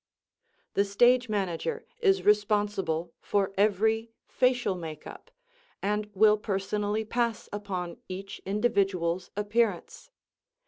[0.73, 5.29] The Stage Manager is responsible for every facial makeup,
[5.79, 10.09] and will personally pass upon each individual's appearance.